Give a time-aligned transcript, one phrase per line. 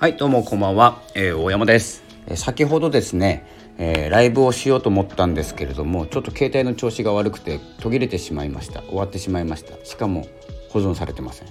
[0.00, 3.44] はいどうもこんばんは、えー、大山です、えー、先ほどですね、
[3.76, 8.80] えー、ライブをしようと思ったんですけれどもちょっと携帯の調子が悪くて途切れてしまいました。
[8.84, 9.84] 終わってしまいました。
[9.84, 10.26] しかも
[10.70, 11.48] 保存されてません、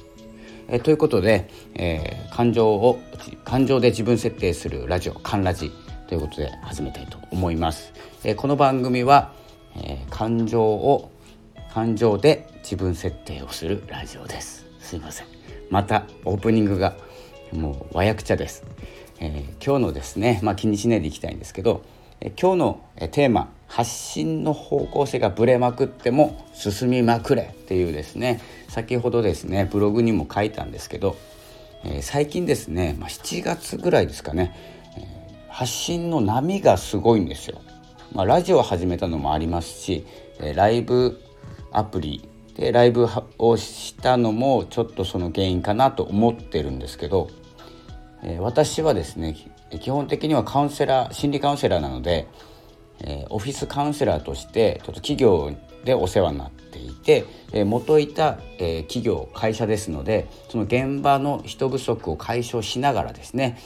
[0.68, 3.00] えー、ということで、えー、感情を
[3.44, 5.72] 感情で自分設定するラジオ「カンラジ」
[6.10, 9.32] ということで始めたいと思います、えー、この番組は、
[9.76, 11.12] えー、感情を
[11.72, 14.66] 感情で自分設定をするラジオです。
[14.80, 15.28] すいません。
[15.70, 16.96] またオープニングが
[17.54, 18.64] もう和訳茶です、
[19.20, 21.84] えー、今日のですねまあ気にしないでいきたいんですけど、
[22.22, 31.16] え、今日のテーマ発信の方向性がぶれまくっても進みまくれっていうですね先ほどですねブログにも書いたんですけど、
[31.84, 34.56] えー、最近ですね、まあ、7月ぐらいですかね、
[34.98, 37.62] えー、発信の波がすごいんですよ。
[38.12, 40.06] まあ、ラジオを始めたのもありますし、
[40.40, 41.22] え、ライブ
[41.72, 42.29] アプリ
[42.60, 47.30] でライブをしたのもちょっとその原因かなと思ってるんですけど
[48.24, 49.36] え、私はですね
[49.80, 52.28] 基本的にはカウンセラー心理カウンセラーなので、
[53.02, 55.52] え、オフィスカウンセラーとしてちょっと企業
[55.86, 63.60] でお世話になっていて、え、元いた、え、企業会社ですのでその現場の人不足を解消しながらですね、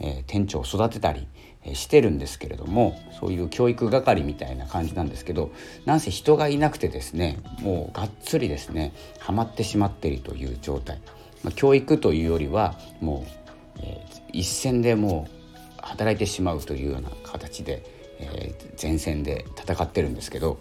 [0.00, 1.26] え、店長を育てたり
[1.74, 5.50] してるんですけれどもそういう教育係みたいな感じなんですけど
[5.84, 11.00] なんせ人がいなくてですねもうがっつりですねハマってしまっているという状態、
[11.42, 13.46] まあ、教育というよりはもう
[13.80, 17.82] えー、一戦でもう働いてしまうというような形で、
[18.18, 20.58] えー、前線で戦ってるんですけど、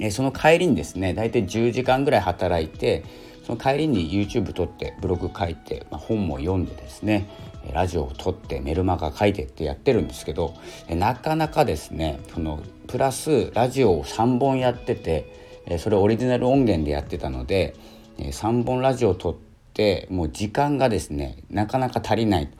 [0.00, 3.04] えー、その帰りにですね大体10時間ぐらい働いて
[3.44, 7.28] その帰りに YouTube 撮ってブログ書いて、まあ、本も読んでですね
[7.72, 10.54] ラジオを撮ってメルマガ書いてってやってるんですけど
[10.88, 17.74] なかなかですねそのプラスラジオを3本やっててそれオリジナル音源でやってたので
[18.18, 19.36] 3本ラジオを撮っ
[19.72, 22.50] てもう時間がですねなかなか足りない、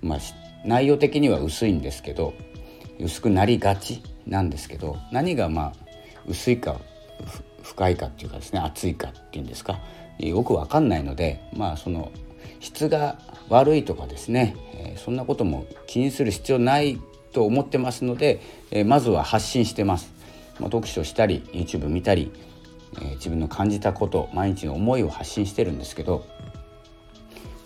[0.00, 0.18] まあ、
[0.64, 2.34] 内容的には薄いんですけど
[2.98, 5.72] 薄くなりがちなんですけど何がまあ
[6.26, 6.80] 薄いか
[7.62, 9.80] 深いかっていうかですね厚いかっていうんですか
[10.18, 12.12] よく分かんないのでまあその
[12.64, 16.98] 質が悪いとかですね、え、そんなことも気にする必要ない
[17.32, 20.12] と思ってますので、え、まずは発信してます。
[20.58, 22.32] まあ、読書したり YouTube 見たり、
[23.02, 26.24] え、自分の感じたこと毎日の思いを発信してるんですけど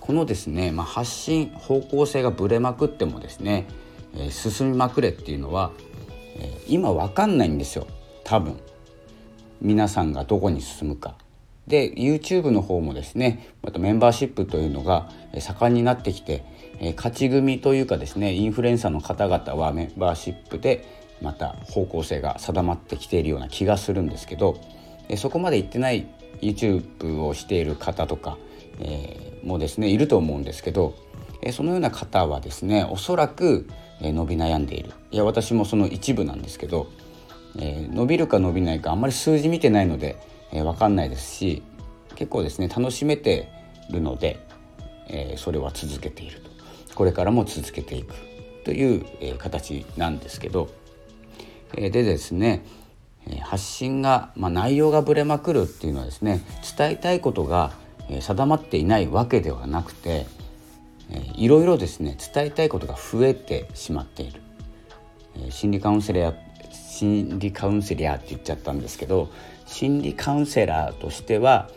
[0.00, 3.66] このですね、まあ、発信方向性がぶれまくってもですね、
[4.16, 5.70] え、進みまくれっていうのは、
[6.38, 7.86] え、今分かんないんですよ
[8.24, 8.58] 多分
[9.60, 11.16] 皆さんがどこに進むか。
[11.68, 16.44] で YouTube の方もですねまたメンバーシップというのが盛んになってきて、
[16.96, 20.84] 勝ち組というかですねインフルエンサーの方々はメンバーシップで
[21.22, 24.60] また方向性が定まってきているような気がするんですけど、
[25.16, 26.06] そこまで行ってない
[26.40, 28.38] YouTube をしている方とか
[28.80, 30.94] え、もですねいると思うんですけど、
[31.52, 33.68] そのような方はですねおそらく、
[34.00, 34.92] 伸び悩んでいる。
[35.10, 36.86] いや私もその一部なんですけど、
[37.58, 40.16] え、伸びるか伸びないかあんまり数字見てないので、
[40.52, 41.62] えー、分かんないですし
[42.14, 43.48] 結構ですね楽しめて
[43.90, 44.44] るので、
[45.08, 46.50] えー、それは続けていると。
[46.94, 48.14] これからも続けていく
[48.64, 50.68] という、えー、形なんですけど、
[51.76, 52.64] えー、でですね
[53.42, 56.40] 発信が、まあ、内容がぶれまくるっていうのはですね
[56.76, 57.72] 伝えたいことが
[58.20, 60.26] 定まっていないわけではなくて
[61.36, 64.40] いろいろですね伝えたいことが増えてしまっている。
[65.50, 66.36] 心理カウンセラー
[66.72, 69.30] 心理カウンセラーって言っちゃったんですけど
[69.68, 71.68] 心理カウンセラーとしては、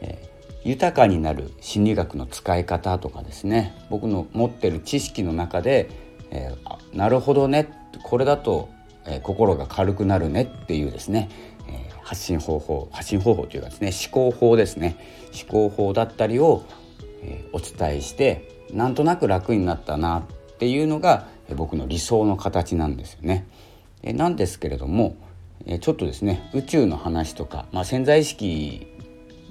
[0.00, 0.28] え
[0.64, 5.88] 豊かになる心理学の使い方とかですね僕の持ってる知識の中で、
[6.30, 7.72] えー、なるほどね
[8.02, 8.68] これだと、
[9.06, 11.30] えー、心が軽くなるねっていうですね、
[12.08, 14.96] 発信方法発信方法というかですね思考法ですね
[15.32, 16.64] 思考法だったりを、
[17.22, 23.46] えー、お伝えしてなんとなく楽になったなっていうのが、えー、僕の理想の形なんですよね。
[24.02, 25.16] えー、なんですけれども、
[25.66, 28.86] え、ちょっとですね宇宙の話とか、まあ、潜在意識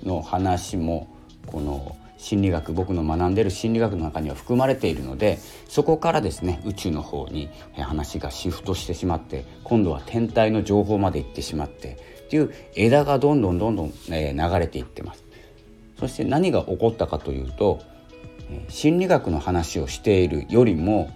[0.03, 1.07] の話も
[1.45, 5.37] この心理学僕の学んでる心理学の中には含まれているので
[5.67, 15.23] そこからですね宇宙の方に話がシフトしてしまって今度は天体の情報まで行ってしまってっていう枝がどんどんどんどん、え流れていってます。
[15.97, 17.79] そして何が起こったかというと
[18.69, 21.09] 心理学の話をしているよりも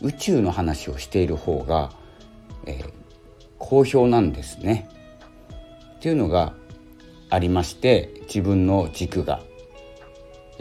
[0.00, 1.90] 宇宙の話をしている方が、
[2.66, 2.92] えー、
[3.58, 4.88] 好評なんですね。
[5.96, 6.54] っていうのが
[7.30, 9.42] ありまして自分の軸が、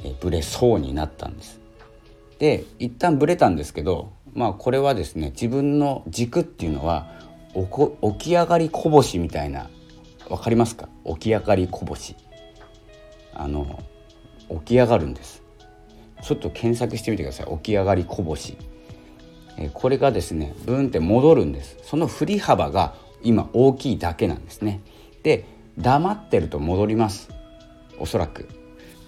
[0.03, 1.59] え、ぶれそうになったんです。
[2.39, 7.11] で一旦ぶれたんですけどまあこれはですね自分の軸っていうのは
[7.53, 9.69] 起き上がりこぼしみたいな
[10.27, 10.89] 分かりますか？
[11.05, 12.15] 起き上がりこぼし。
[13.33, 13.83] あの
[14.49, 15.43] 起き上がるんです。
[16.23, 17.47] ちょっと検索してみてください。
[17.57, 18.57] 起き上がりこぼし、
[19.73, 21.77] これがですねブンって戻るんです。
[21.83, 24.81] その振り幅が今大きいだけなんですね。
[25.23, 25.45] で
[25.77, 27.29] 黙ってると戻ります。
[27.99, 28.47] おそらく。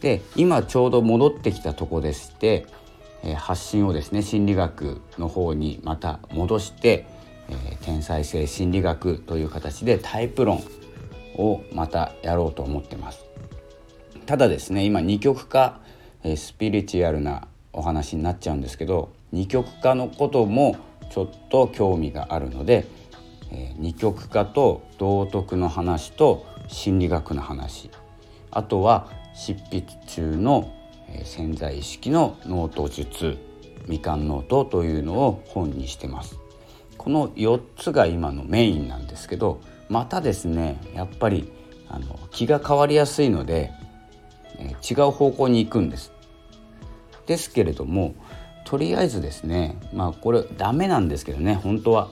[0.02, 2.66] で今ちょうど戻ってきたとこでして、
[3.24, 7.06] え発信をですね心理学の方にまた戻して、
[7.50, 10.64] え天才性心理学という形でタイプ論
[11.36, 13.26] をまたやろうと思ってます。
[14.26, 15.80] ただですね今二極化、
[16.24, 20.78] えスピリチュアルなお話になっちゃうんですけど二極化のことも
[21.10, 22.88] ちょっと興味があるので、
[23.52, 27.90] え二極化と道徳の話と心理学の話
[28.52, 30.72] あとは執筆中の
[31.24, 33.38] 潜在意識のノート術
[33.88, 36.38] みかんノートというのを本にしてます。
[36.98, 41.50] この4つが今のメインなんですけどまたですねやっぱり
[41.88, 43.72] あの気が変わりやすいので、
[44.60, 46.12] え違う方向に行くんです。
[47.26, 48.16] ですけれども
[48.70, 52.08] とりあえずですねまあこれダメなんですけどね本当は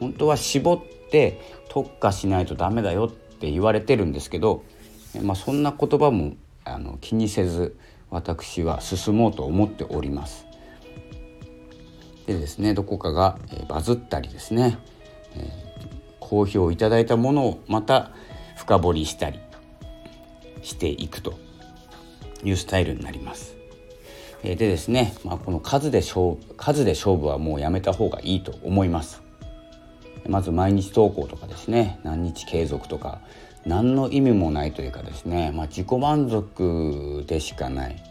[0.00, 1.40] 本当は絞って
[1.70, 4.64] 特化しないとダメだよって言われてるんですけど、
[5.22, 6.36] まあ、そんな言葉も
[6.66, 7.78] あの気にせず
[8.10, 10.46] 私は進もうと思っております。
[12.26, 14.76] でですねどこかが、えバズったりですね、
[15.34, 15.88] えー、
[16.20, 18.10] 好評いただいたものをまた
[18.58, 19.40] 深掘りしたり
[20.60, 21.38] していくと
[22.44, 23.57] いうスタイルになります。
[24.42, 29.22] え、でですね、まあ、この数で勝負数で勝負はもうやめた方がいいと思います。
[30.28, 33.20] まず毎日投稿とかですね何日継続とか
[33.64, 38.02] 何の意味もないというかですね、まあ、自己満足でしかない。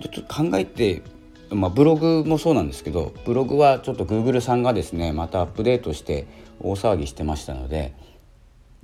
[0.00, 1.02] ちょっと考えて、
[1.50, 6.26] まあ、ブログもそうなんですけどブログはちょっと Google さんがですねまたアップデートして
[6.60, 7.94] 大騒ぎしてましたので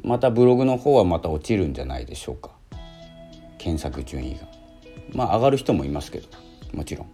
[0.03, 2.51] またブログの方はまた落ちるんじゃないでしょうか。
[3.59, 4.58] 検索順位が。
[5.13, 6.29] まあ上がる人もいますけど
[6.73, 7.07] もちろん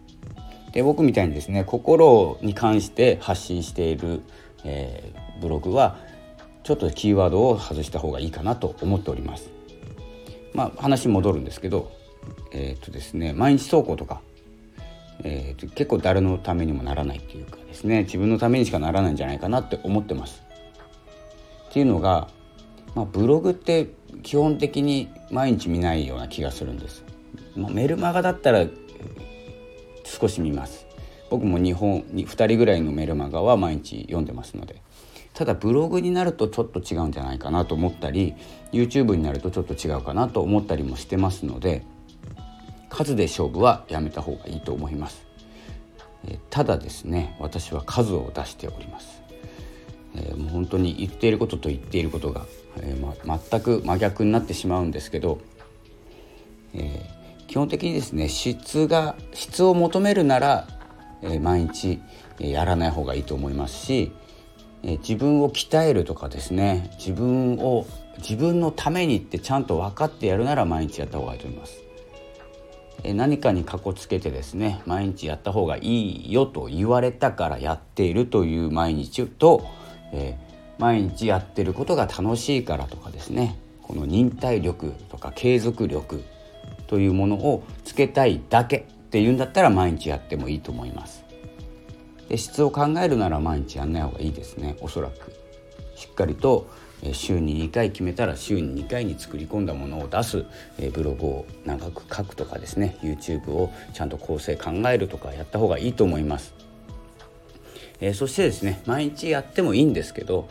[0.73, 4.23] で僕みたいにですね心に関して発信している、
[4.65, 5.97] えー、ブログは
[6.65, 9.51] ちょっとキーワードを外した方がいいかなと思っております。
[10.55, 11.93] まあ、話戻るんですけど、
[12.53, 14.21] えー、っとですね、毎日投稿とか、
[15.23, 20.43] えー、結構誰のためにもならないっていうかですね自分のためにしかならないんじゃないかなって思ってます。
[21.69, 22.29] っていうのが、
[22.95, 23.91] まあ、ブログって
[24.23, 27.05] 基本的に毎日見ないような気がするんです。
[27.57, 28.67] まあ、メルマガだったら
[30.05, 30.85] 少し見ます。
[31.31, 34.83] 僕も日本に2人ぐらいのメルマガは毎日読んでますので
[35.33, 38.35] ただブログになるとちょっと違うんじゃないかなと思ったり
[38.73, 41.83] YouTube になるとちょっと違うかなと思ったりもしてますので
[42.89, 45.25] 数で勝負はやめた方がいいと思います。
[46.49, 49.23] ただですね私は数を出しております。
[50.15, 52.47] えー、もう本当に言っていることと言っていることが、
[52.79, 55.41] えー、ま、全く真逆になってしまうんですけど、
[56.73, 57.03] え、
[57.47, 60.67] 基本的にですね質が質を求めるなら、
[61.23, 62.01] え毎日
[62.39, 64.13] やらない方がいいと思いますし
[64.83, 67.87] え自分を鍛えるとかですね自分を
[68.19, 71.83] 自分のためにってちゃんと分かってやるなら毎日やった方がいいと思います。
[73.03, 79.67] え何かにかこつけてですね毎日やった方がいいよと言われたからやっているという毎日と、
[80.13, 86.25] えー、毎日やってることが楽しいからとかですねこの忍耐力とか継続力
[86.87, 91.25] というものをつけたいだけっていうんだったら毎日やってもいいと思います。
[92.29, 94.77] で質を考えるなら毎日やんない方がいいですね。
[94.81, 95.33] おそらく。
[95.95, 96.69] しっかりと
[97.13, 100.45] 週に2回決めたら週に2回に作り込んだものを出す
[100.93, 102.97] ブログを長く書くとかですね。
[103.03, 106.55] YouTube をちゃんと構成考えるとかやった方がいいと思います、
[108.01, 110.49] えー、そしてですね毎日やってもいいんですけど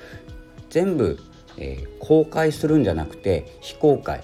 [0.70, 1.20] 全部、
[1.58, 4.24] えー、公開するんじゃなくて非公開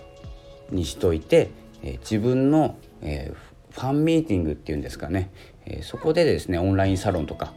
[0.71, 1.49] にしといて、
[1.83, 3.33] えー、自分の、え
[3.71, 5.29] ファンミーティングっていうんですかね、
[5.65, 7.53] えそこでですねオンラインサロンとか、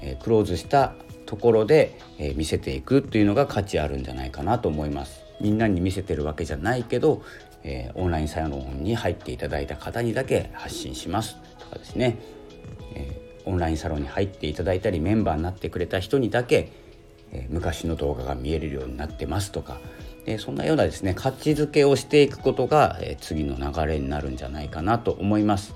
[0.00, 0.94] えクローズした
[1.26, 5.24] ところで、え見せていくっていうのが価値あるんじゃないかなと思います。
[5.40, 7.22] みんなに見せてるわけじゃないけど、
[7.64, 12.18] えオンラインサロンに入っていただいた方にだけ発信しますとかですね、
[12.94, 16.70] えオンラインサロンに入っていただいたりメンバーになってくれた人にだけ、
[17.32, 19.80] え昔の動画が見えるようになってますとか
[20.24, 25.74] でそんなようなですね価値づけをしていくことが、え次の流れになるんじゃないかなと思います。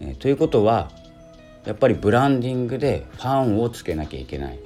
[0.00, 0.90] えということは
[1.64, 4.58] やっぱりブランディングでファンをつけなきゃいけない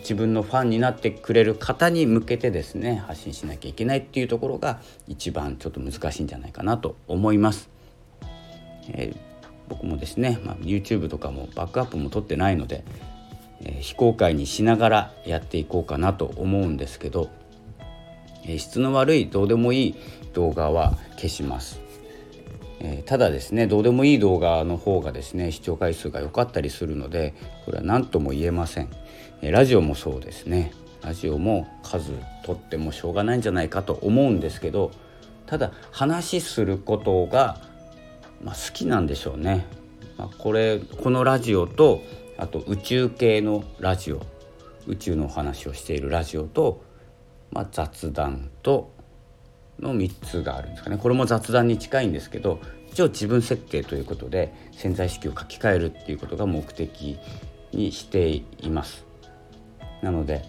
[0.00, 7.68] 自分のファンになってくれる方に向けてですね発信しなきゃいけないっていうところが一番ちょっと難しいんじゃないかなと思います。
[8.88, 9.16] えー、
[9.68, 12.84] 僕もですね、まあ、YouTube とかもバックアップも取ってないので、
[13.62, 17.30] えー、非公開にしながらやっていこうかなと思うんですけど、
[18.46, 19.94] え、質の悪いどうでもいい
[20.32, 21.80] 動画は消します。
[22.80, 27.34] え、ただですねどうでもいい動画の方がですね視聴回数が良かったりするので
[27.64, 28.90] これは何とも言えません、
[29.42, 30.72] え、ラジオもそうですね。
[31.02, 32.10] ラジオも数
[32.44, 34.90] 取ってもしょうがないんじゃないかと思うんですけど
[35.46, 37.60] ただ話することが、
[38.42, 39.66] まあ、好きなんでしょうね、
[40.18, 42.02] まあ、これこのラジオと
[42.38, 44.20] あと宇宙系のラジオ
[44.88, 46.84] 宇宙のお話をしているラジオと、
[47.50, 48.92] まあ、雑談と
[49.80, 52.60] の3つがあるんですかねこれも雑談に近いんですけど
[52.90, 57.18] 一応自分設計ということで潜在意識を書き換えるっていうことが目的
[57.72, 59.04] にしています
[60.02, 60.44] なので、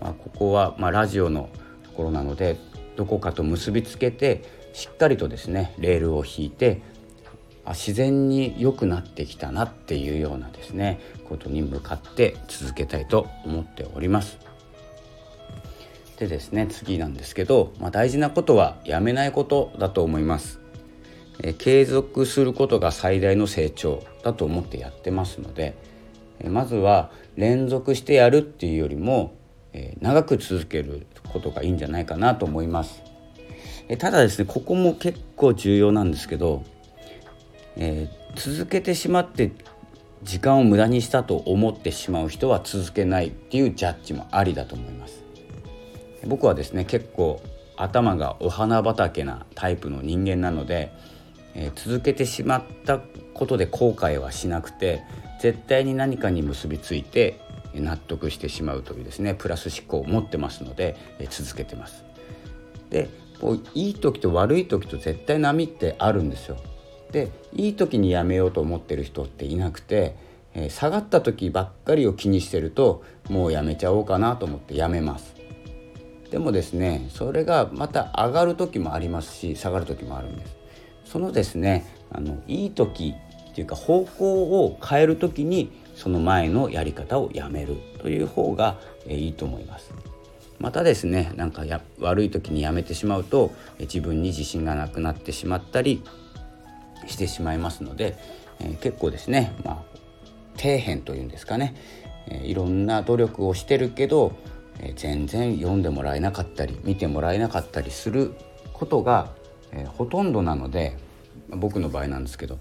[0.00, 1.50] まあ、ここはまラジオの
[1.84, 2.56] ところなので
[2.96, 6.82] どこかと結びつけてしっかりとですねレールを引いて
[7.64, 14.47] あ自然に良くなってきたなっていうようなですねことに向かって続けたいと思っております。
[16.18, 20.60] でですね次なんですけど、まあ、大事なことはやめないことだと思います。
[21.40, 25.76] え継続することが最大の成長だと思ってやってますので
[26.40, 29.36] えまずは連続してやるっていうよりも、
[29.72, 33.02] え長く続けることがいいんじゃないかなと思います。
[33.88, 36.64] えただですねここも結構重要なんですけど、
[37.76, 39.52] えー、続けてしまって
[40.22, 45.27] 時間を無駄にしたと思ってしまう人は続けないっていうジャッジもありだと思います。
[46.26, 47.40] 僕はですね結構
[47.76, 50.92] 頭がお花畑なタイプの人間なので、
[51.54, 53.00] えー、続けてしまった
[53.34, 55.02] ことで後悔はしなくて
[55.40, 57.40] 絶対に何かに結びついて
[57.74, 62.04] 納得してしまうというですねプラス思考を持ってますので、えー、続けてます。
[62.90, 63.08] で
[63.40, 66.56] こういい時と悪い時と絶対波ってあるんですよ。
[67.12, 70.16] でいい時にやめようと思ってる人っていなくて、
[70.54, 75.37] えー、下がった時ばっかりを気にしてるともうやめちゃおうかなと思ってやめます。
[76.30, 80.56] でもですねそれがまた上がる時もありますし下がる時もあるんです。
[81.04, 83.14] そのですねあのいい時
[83.50, 89.92] っていうか方向を変える時にその前のやり方をやめるという方がいいと思います。
[90.60, 96.02] またですねなんかや悪い時にやめてしまうと自分に自信がなくなってしまったり
[97.06, 98.16] してしまいますので、
[98.60, 99.98] え、結構ですねまあ
[100.56, 101.74] 底辺というんですかね、
[102.28, 104.32] え、いろんな努力をしてるけど
[104.80, 108.34] え全然読んでもらえなかったり見てもらえなかったりする
[108.72, 109.30] ことが、
[109.72, 110.96] えほとんどなので
[111.50, 112.58] 僕の場合なんですけど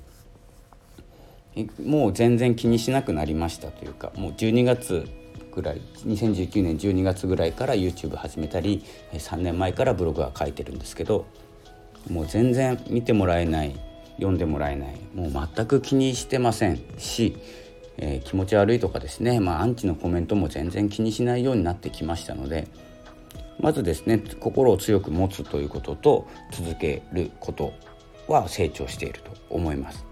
[1.84, 5.08] もう全然気にしなくなりましたというかもう12月
[5.56, 8.84] ぐらい2019年12月ぐらいから YouTube 始めたり
[9.14, 11.26] 3年前からブログは書いてるんですけど
[12.10, 13.76] もう全然見てもらえない
[14.18, 17.38] 読んでもらえないもう全く気にしてませんし
[17.98, 22.68] えー、気持ち悪いとかですね、まあ、アンチのコメントも全然気にしないようになってきましたので
[23.60, 27.74] まずですね心を強く持つということと続けること
[28.28, 30.06] は成長していると思います。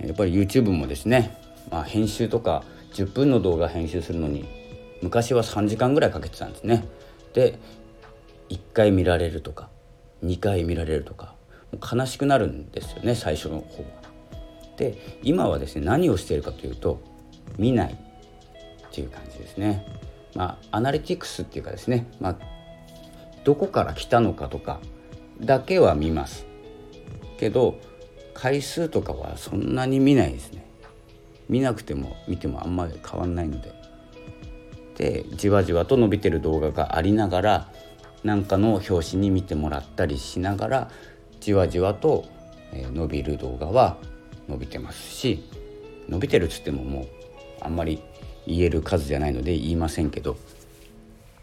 [0.00, 1.38] やっぱり YouTube もですね、
[1.70, 4.44] まあ、編集とか10分の動画編集するのに
[5.02, 6.84] 昔は3時間ぐらいかけてたんですね。
[7.32, 7.58] で
[8.50, 9.68] 1回見られるとか
[10.24, 11.34] 2回見られるとか
[11.80, 14.03] 悲しくなるんですよね最初の方は。
[14.76, 17.00] で今はですね何をしているかというと
[17.58, 17.96] 見ないっ
[18.92, 19.86] ていう感じですね。
[20.34, 22.36] まあアナリティクスっていうかですね、まあ、
[23.44, 24.80] どこから来たのかとか
[25.40, 26.46] だけは見ます
[27.38, 27.78] けど
[28.32, 30.64] 回数とかはそんなに見ないですね。
[31.48, 33.72] 見なくても見てもあんまり変わんないので。
[34.96, 37.68] でじわじわと伸びてる動画がありながら
[38.22, 40.90] 何かの表紙に見てもらったりしながら
[41.40, 42.24] じわじわと
[42.72, 43.98] 伸びる動画は
[44.48, 45.42] 伸びてますし
[46.08, 47.06] 伸びてるっつってももう
[47.60, 48.02] あんまり
[48.46, 50.36] 言える数じゃないので言いませんけど、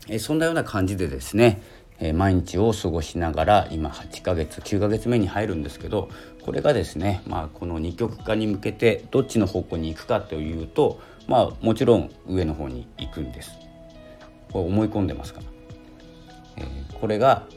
[0.07, 1.61] えそんなような感じでですね、
[1.99, 6.09] え毎日を過ごしながら今8ヶ月9ヶ月目に入るんですけど
[6.43, 13.51] これがですね、まあ、この二極化に向けてどっちの方向に行くかというとまあもちろん上の方に行くんです。
[14.51, 15.45] これ思い込んでますから。
[16.57, 16.67] え、
[16.99, 17.47] これが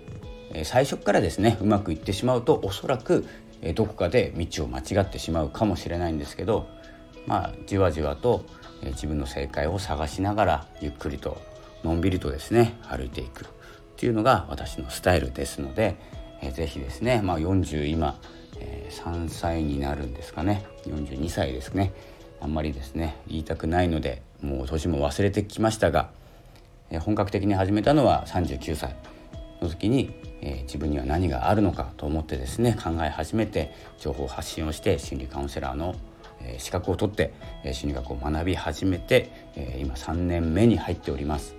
[0.62, 3.26] 最初からですねうまくいってしまうとおそらく
[3.72, 6.68] どこかで道を間違ってしまうかもしれないんですけど
[7.26, 8.44] まあじわじわと
[8.82, 11.40] 自分の正解を探しながらゆっくりと
[11.82, 13.46] のんびりとですね歩いていくっ
[13.96, 15.96] ていうのが私のスタイルですので、
[16.42, 18.18] えー、ぜひですね、まあ、40今、
[18.58, 20.66] えー、3歳になるんですかね。
[20.86, 21.92] 42歳ですね。
[22.40, 26.10] あんまりですね言いたくないのでもう年も忘れてきましたが、
[26.90, 28.96] え、本格的に始めたのは39歳
[29.62, 35.96] の時にえー、自分には何があるのかと思ってですね考え始めて情報発信をして心理カウンセラーの、
[36.40, 37.32] えー、資格を取って、
[37.64, 41.56] えー、心理学を学び始めて、え今3年目に入っております。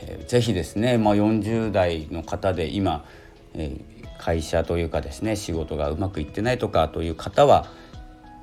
[0.00, 3.04] えー、ぜひですね、まあ、40代の方で今、
[3.52, 3.76] え
[4.18, 7.66] 会社というかですね仕事がうまくいってないとかという方は、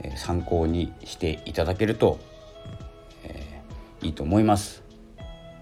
[0.03, 2.19] え参考にしていただけると、
[3.23, 4.83] えー、いいと思います。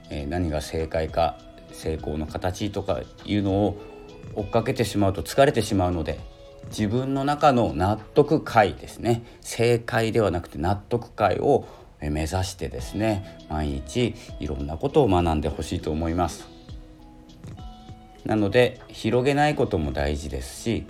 [0.09, 1.37] え、何が正解か
[1.79, 3.81] 成功の形とかいうのを
[4.35, 6.19] 追っかけてしまうと疲れてしまうので
[6.69, 9.23] 自分の中の納得解ですね。
[9.41, 11.65] 正解ではなくて納得解を
[12.01, 16.47] 目指してですね毎日いろんなことを学んでほしいと思います。
[18.25, 20.85] なので広げないことも大事ですし、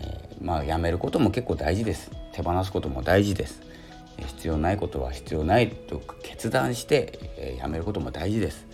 [0.00, 2.10] えー、まあやめることも結構大事です。
[2.32, 3.62] 手放すことも大事です。
[4.26, 8.66] 必要ないことは必要ないと決断して、え、やめることも大事です。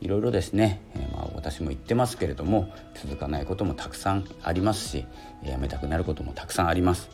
[0.00, 5.06] いろいろですね、えー、まあ、私も言ってますけれども続かないこともたくさんありますし
[5.42, 7.10] やめたくなることもたくさんあります。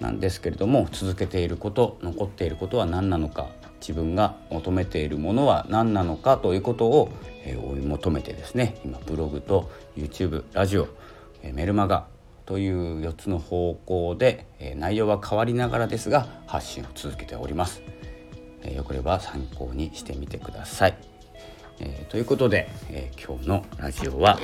[0.00, 3.48] なんですけれども続けていること残っていることは何なのか
[3.80, 7.10] 自分が求めているものは何なのかということを、
[7.44, 10.88] えー、追い求めてですね今ブログと YouTube ラジオ、
[11.42, 12.06] えー、メルマガ
[12.46, 17.82] という4つの方向で、えー、内容は変わりながらですが発信を続けております、
[18.62, 21.11] えー、よければ参考にしてみてください。
[21.80, 24.38] えー、ということで、えー、今日のラジオは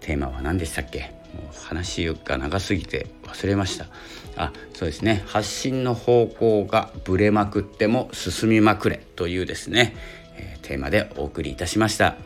[0.00, 1.12] テーマは何でしたっけ？
[1.34, 3.86] もう話が長すぎて忘れました。
[4.36, 5.24] あそうですね。
[5.26, 9.96] 発信の方向がぶれまくっても進みまくれというですね、
[10.36, 12.16] えー、テーマでお送りいたしました、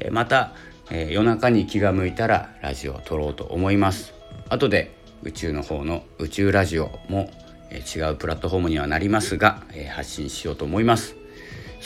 [0.00, 0.52] えまた、
[0.90, 4.14] え夜中に気が向いたらラジオを撮ろうと思います。
[4.48, 7.30] 後で宇宙の方の宇宙ラジオも、
[7.70, 11.15] え違うプラットフォームにはなりますが、え発信しようと思います。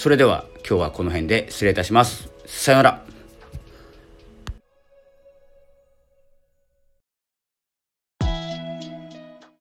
[0.00, 2.30] それでは今日はこの辺で失礼いたします。
[2.46, 3.09] さようなら。